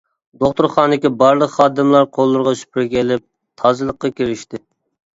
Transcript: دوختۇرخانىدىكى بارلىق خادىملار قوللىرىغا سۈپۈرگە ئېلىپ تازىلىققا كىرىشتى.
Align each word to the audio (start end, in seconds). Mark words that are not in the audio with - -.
دوختۇرخانىدىكى 0.43 1.11
بارلىق 1.17 1.53
خادىملار 1.59 2.09
قوللىرىغا 2.17 2.57
سۈپۈرگە 2.65 3.03
ئېلىپ 3.07 3.29
تازىلىققا 3.65 4.17
كىرىشتى. 4.21 4.67